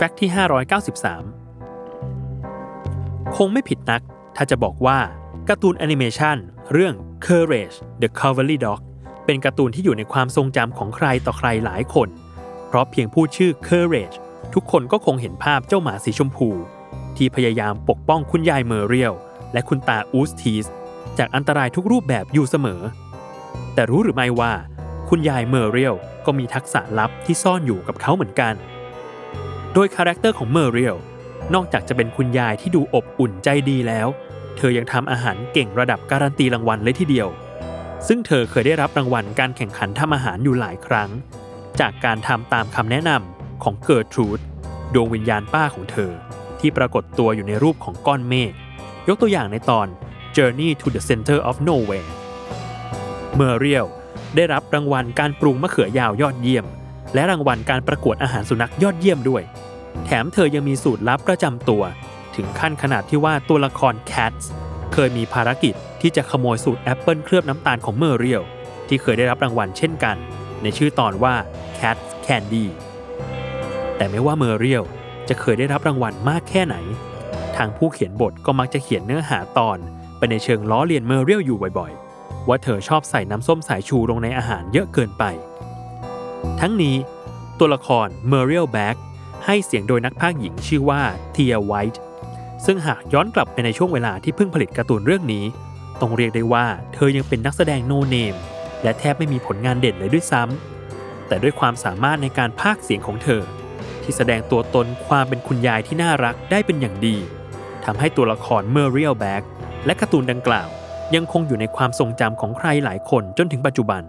[0.00, 0.30] Fact ที่
[1.48, 4.02] 593 คงไม่ผิดนัก
[4.36, 4.98] ถ้าจะบอกว่า
[5.48, 6.36] การ์ตูนแอนิเมชัน
[6.72, 6.94] เรื่อง
[7.26, 8.80] Courage the Cowardly Dog
[9.26, 12.08] เป็นการ์ตูนที่อยู่ในความทรงจำของใครต่อใครหลายคน
[12.66, 14.16] เพราะเพียงพูดชื่อ Courage
[14.54, 16.48] ทุกคนก็คงเห็นภาพเจ้าหมาสีชมพู
[17.16, 19.14] ที่พยายามปกป้องคุณยายเมอร์เรียล
[19.52, 20.66] และคุณตายูสทีส
[21.18, 22.80] จากอันตรายทุกรูปแบบอยู่เสมอ
[23.74, 24.52] แต่รู้หรือไม่ว่า
[25.08, 25.94] คุณยายเมอร์เรียล
[26.26, 28.54] ก็มีทักษะลับที่ซ่อนอยู่กับเขาเหมือนกัน
[29.78, 30.96] โดย character ของเมอร์เรียล
[31.54, 34.08] นอกจากจะเป็นคุณยายที่ดูอบอุ่นใจดีแล้ว
[34.56, 37.28] เธอยังทำอาหารเก่งระดับการันตีรางวัลเลยทีเดียว
[38.06, 41.10] ซึ่งเธอเคยได้รับรางวัลการแข่งขันทำอาหารอยู่หลายครั้ง
[41.80, 44.40] จากการทำตามคำแนะนำของเกิร์ทรูด
[44.94, 46.10] ดวงวิญญาณป้าของเธอ
[46.60, 48.52] ที่ปรากฏตัวอยู่ในรูปของก้อนเมฆ
[49.08, 49.86] ยกตัวอย่างในตอน
[50.36, 52.10] Journey to the Center of Nowhere
[53.36, 53.86] เมอร์เรียล
[54.36, 56.66] ได้รับรางวัลการปรุงมะเขือยาวยอดเยี่ยม
[57.14, 59.42] และรางวัลการประกวดอาหารสุนัขยอดเยี่ยมด้วย
[60.04, 61.82] แถมเธอยังมีสูตรลับประจำตัว
[62.36, 64.44] ถึงขั้นขนาดที่ว่าตัวละคร Cats
[64.92, 68.42] เคยมีภารกิจที่จะขโมยสูตรแอปเปิลเคลือบน้ำตาลของเมอร์เรียล
[68.88, 70.16] ที่เคยได้รับรางวัลเช่นกัน
[70.62, 71.34] ในชื่อตอนว่า
[71.78, 72.66] Katz Kandy
[73.96, 74.84] แต่ไม่ว่าเมอร์เรียล
[75.28, 76.76] จะเคยได้รับรางวัลมากแค่ไหน
[77.56, 79.78] ทางผู้เขียนบทก็มักจะเขียนเนื้อหาตอน
[80.18, 85.24] ไปในเชิงล้อเลียนเมอร์เรียลอยู่บ่อยๆ ว่าเธอชอบใส่น้ำส้มสายชูลงในอาหารเยอะเกินไป
[86.62, 86.96] ทั้งนี้
[87.58, 88.96] ตัวละครเมอร์เรียลแบ็ก
[89.44, 92.02] ให้เสียงโดยนักพากย์หญิงชื่อว่าเทียไวท์
[92.64, 95.44] ซึ่งหากย้อนกลับไปในช่วงเวลาที่เพิ่งผลิตการ์ตูนเรื่องนี้
[96.00, 98.34] ต้องเรียกได้ว่าเธอยังเป็นนักแสดง no name
[98.82, 103.42] และแทบไม่มีผลงานเด่นเลยด้วยซ้ำ แต่ด้วยความสามารถในการพากย์เสียงของเธอ
[104.02, 107.16] ที่แสดงตัวตนความเป็นคุณยายที่น่ารักได้เป็นอย่างดี
[107.84, 109.42] ทำให้ตัวละครเมอร์เรียลแบ็ก
[109.86, 110.68] และการ์ตูนดังกล่าว
[111.14, 114.02] ยังคงอยู่ในความทรงจำของใครหลายคนจนถึงปัจจุบัน